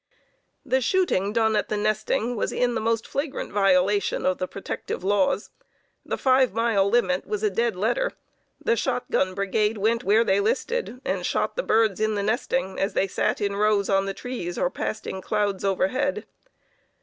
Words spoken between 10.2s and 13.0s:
they listed, and shot the birds in the nesting as